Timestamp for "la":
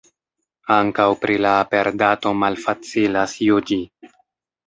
1.45-1.51